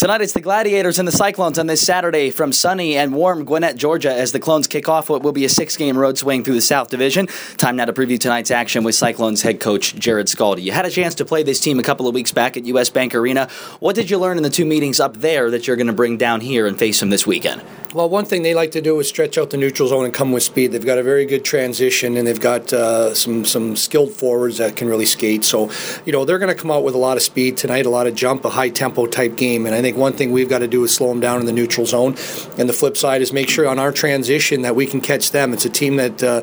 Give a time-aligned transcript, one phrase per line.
[0.00, 3.76] Tonight it's the Gladiators and the Cyclones on this Saturday from sunny and warm Gwinnett,
[3.76, 6.54] Georgia, as the Clones kick off what will be a six game road swing through
[6.54, 7.26] the South Division.
[7.58, 10.62] Time now to preview tonight's action with Cyclones head coach Jarrod Skalde.
[10.62, 12.88] You had a chance to play this team a couple of weeks back at US
[12.88, 13.50] Bank Arena.
[13.80, 16.16] What did you learn in the two meetings up there that you're going to bring
[16.16, 17.60] down here and face them this weekend?
[17.92, 20.30] Well, one thing they like to do is stretch out the neutral zone and come
[20.30, 20.70] with speed.
[20.70, 24.76] They've got a very good transition, and they've got uh, some some skilled forwards that
[24.76, 25.44] can really skate.
[25.44, 25.72] So,
[26.06, 28.06] you know, they're going to come out with a lot of speed tonight, a lot
[28.06, 29.66] of jump, a high tempo type game.
[29.66, 31.52] And I think one thing we've got to do is slow them down in the
[31.52, 32.14] neutral zone.
[32.58, 35.52] And the flip side is make sure on our transition that we can catch them.
[35.52, 36.42] It's a team that uh,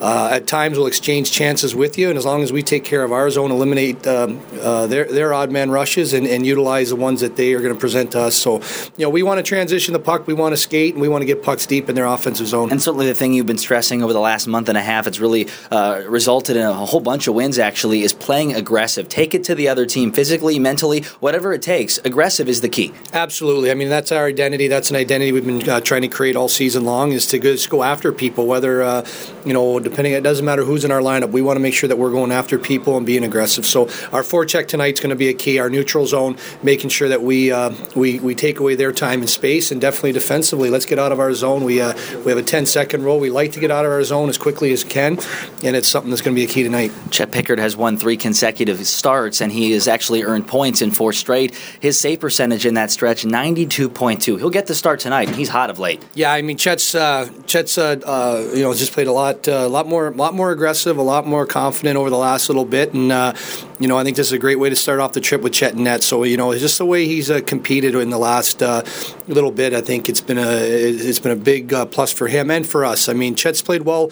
[0.00, 3.04] uh, at times will exchange chances with you, and as long as we take care
[3.04, 6.96] of our zone, eliminate um, uh, their their odd man rushes, and, and utilize the
[6.96, 8.34] ones that they are going to present to us.
[8.34, 8.62] So,
[8.96, 11.22] you know, we want to transition the puck, we want to skate, and we want
[11.22, 12.70] to get pucks deep in their offensive zone.
[12.70, 15.20] And certainly the thing you've been stressing over the last month and a half, it's
[15.20, 17.58] really uh, resulted in a whole bunch of wins.
[17.58, 19.08] Actually, is playing aggressive.
[19.08, 21.98] Take it to the other team physically, mentally, whatever it takes.
[21.98, 22.92] Aggressive is the key.
[23.12, 23.70] Absolutely.
[23.70, 24.68] I mean, that's our identity.
[24.68, 27.12] That's an identity we've been uh, trying to create all season long.
[27.12, 28.46] Is to just go after people.
[28.46, 29.06] Whether uh,
[29.44, 31.30] you know, depending, it doesn't matter who's in our lineup.
[31.30, 33.66] We want to make sure that we're going after people and being aggressive.
[33.66, 35.58] So our forecheck tonight is going to be a key.
[35.58, 39.30] Our neutral zone, making sure that we uh, we we take away their time and
[39.30, 40.70] space, and definitely defensively.
[40.76, 41.64] Let's get out of our zone.
[41.64, 43.18] We uh, we have a 10 second rule.
[43.18, 45.18] We like to get out of our zone as quickly as can,
[45.64, 46.92] and it's something that's going to be a key tonight.
[47.10, 51.14] Chet Pickard has won three consecutive starts, and he has actually earned points in four
[51.14, 51.54] straight.
[51.80, 54.36] His save percentage in that stretch, 92.2.
[54.36, 56.04] He'll get the start tonight, and he's hot of late.
[56.12, 59.68] Yeah, I mean Chet's uh, Chet's uh, uh, you know just played a lot a
[59.68, 63.10] lot more lot more aggressive, a lot more confident over the last little bit, and
[63.10, 63.32] uh,
[63.78, 65.52] you know I think this is a great way to start off the trip with
[65.52, 66.02] Chet and net.
[66.02, 68.82] So you know just the way he's uh, competed in the last uh,
[69.28, 72.66] little bit, I think it's been a it's been a big plus for him and
[72.66, 73.08] for us.
[73.08, 74.10] I mean Chet's played well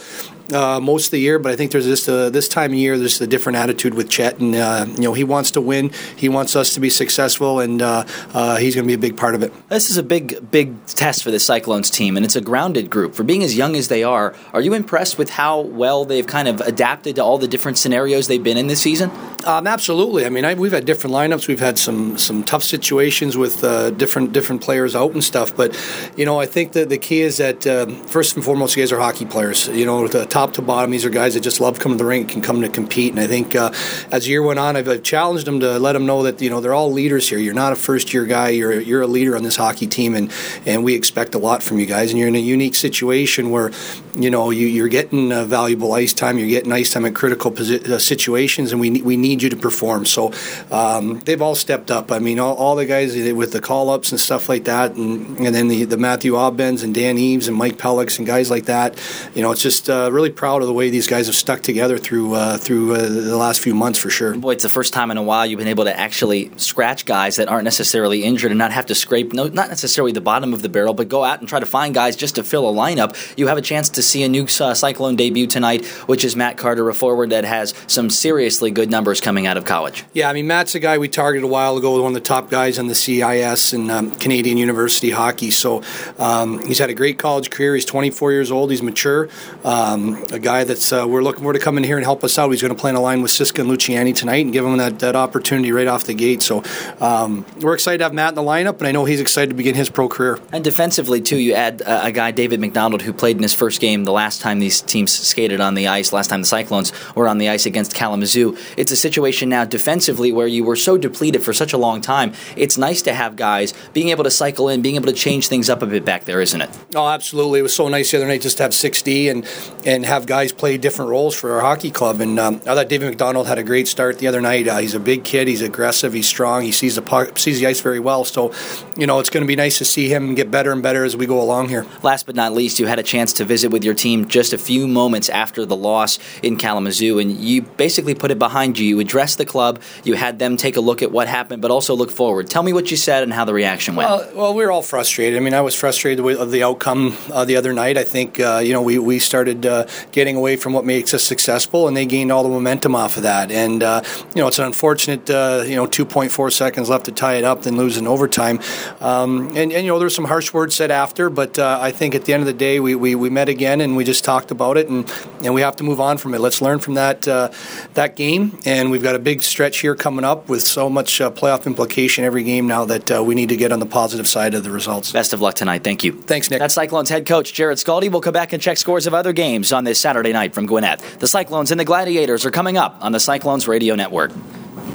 [0.52, 2.98] uh, most of the year, but I think there's just a, this time of year
[2.98, 6.28] there's a different attitude with Chet, and uh, you know he wants to win, he
[6.28, 9.34] wants us to be successful, and uh, uh he's going to be a big part
[9.34, 9.52] of it.
[9.68, 13.14] This is a big, big test for the Cyclones team, and it's a grounded group.
[13.14, 16.48] For being as young as they are, are you impressed with how well they've kind
[16.48, 19.10] of adapted to all the different scenarios they've been in this season?
[19.44, 20.24] Um, absolutely.
[20.24, 21.48] I mean, I, we've had different lineups.
[21.48, 25.54] We've had some some tough situations with uh, different different players out and stuff.
[25.56, 25.78] But
[26.16, 28.92] you know, I think that the key is that uh, first and foremost, you guys
[28.92, 29.68] are hockey players.
[29.68, 32.08] You know, the top to bottom, these are guys that just love coming to the
[32.08, 33.12] rink and come to compete.
[33.12, 33.72] And I think uh,
[34.10, 36.50] as the year went on, I've, I've, challenged them to let them know that you
[36.50, 37.38] know they're all leaders here.
[37.38, 38.48] You're not a first year guy.
[38.48, 40.32] You're you're a leader on this hockey team, and
[40.66, 42.10] and we expect a lot from you guys.
[42.10, 43.70] And you're in a unique situation where
[44.16, 46.36] you know you, are getting uh, valuable ice time.
[46.36, 49.56] You're getting ice time in critical posi- uh, situations, and we we need you to
[49.56, 50.04] perform.
[50.04, 50.32] So
[50.72, 52.10] um, they've all stepped up.
[52.10, 55.38] I mean, all, all the guys with the call ups and stuff like that, and
[55.38, 58.64] and then the the Matthew Obbens and Dan Eves and Mike Pelix and guys like
[58.64, 58.98] that.
[59.36, 61.98] You know, it's just uh, really proud of the way these guys have stuck together
[61.98, 64.34] through uh, through uh, the last few months for sure.
[64.34, 67.36] Boy, it's the first time in a while you've been able to actually scratch guys
[67.36, 70.62] that aren't necessarily injured and not have to scrape no, not necessarily the bottom of
[70.62, 73.14] the barrel, but go out and try to find guys just to fill a lineup.
[73.36, 76.56] You have a chance to see a new uh, Cyclone debut tonight, which is Matt
[76.56, 80.04] Carter, a forward that has some seriously good numbers coming out of college.
[80.14, 82.48] Yeah, I mean Matt's a guy we targeted a while ago, one of the top
[82.48, 85.50] guys on the CIS and um, Canadian University hockey.
[85.50, 85.82] So
[86.16, 87.74] um, he's had a great college career.
[87.74, 88.70] He's 24 years old.
[88.70, 89.28] He's mature.
[89.64, 92.38] Um, a guy that's uh, we're looking for to come in here and help us
[92.38, 92.50] out.
[92.50, 94.76] He's going to play in a line with Siska and Luciani tonight and give him
[94.78, 96.42] that, that opportunity right off the gate.
[96.42, 96.62] So
[97.00, 99.56] um, we're excited to have Matt in the lineup, and I know he's excited to
[99.56, 100.38] begin his pro career.
[100.52, 103.80] And defensively too, you add uh, a guy David McDonald who played in his first
[103.80, 106.12] game the last time these teams skated on the ice.
[106.12, 108.56] Last time the Cyclones were on the ice against Kalamazoo.
[108.76, 112.32] It's a situation now defensively where you were so depleted for such a long time.
[112.56, 115.68] It's nice to have guys being able to cycle in, being able to change things
[115.68, 116.70] up a bit back there, isn't it?
[116.94, 117.60] Oh, absolutely.
[117.60, 119.46] It was so nice the other night just to have 6D and
[119.86, 122.20] and have guys play different roles for our hockey club.
[122.20, 124.68] And um, I thought David McDonald had a great start the other night.
[124.68, 125.48] Uh, he's a big kid.
[125.48, 126.12] He's aggressive.
[126.12, 126.62] He's strong.
[126.62, 128.24] He sees the puck, sees the ice very well.
[128.24, 128.52] So,
[128.96, 131.16] you know, it's going to be nice to see him get better and better as
[131.16, 131.86] we go along here.
[132.02, 134.58] Last but not least, you had a chance to visit with your team just a
[134.58, 138.86] few moments after the loss in Kalamazoo, and you basically put it behind you.
[138.86, 139.80] You addressed the club.
[140.04, 142.48] You had them take a look at what happened, but also look forward.
[142.48, 144.10] Tell me what you said and how the reaction went.
[144.10, 145.38] Well, well we were all frustrated.
[145.38, 147.98] I mean, I was frustrated with the outcome uh, the other night.
[147.98, 151.22] I think uh, you know we we started uh, getting away from what makes us
[151.22, 153.50] successful, and they gained all the momentum off of that.
[153.50, 154.02] And uh,
[154.34, 157.62] you know, it's an unfortunate uh, you know 2.4 seconds left to tie it up,
[157.62, 158.60] then lose in overtime.
[159.00, 162.14] Um, and, and, you know, there's some harsh words said after, but uh, I think
[162.14, 164.50] at the end of the day, we, we, we met again and we just talked
[164.50, 165.10] about it, and,
[165.42, 166.40] and we have to move on from it.
[166.40, 167.50] Let's learn from that uh,
[167.94, 171.30] that game, and we've got a big stretch here coming up with so much uh,
[171.30, 174.54] playoff implication every game now that uh, we need to get on the positive side
[174.54, 175.12] of the results.
[175.12, 175.84] Best of luck tonight.
[175.84, 176.12] Thank you.
[176.22, 176.60] Thanks, Nick.
[176.60, 178.10] That's Cyclones head coach Jarrod Skalde.
[178.10, 181.00] We'll come back and check scores of other games on this Saturday night from Gwinnett.
[181.18, 184.32] The Cyclones and the Gladiators are coming up on the Cyclones Radio Network.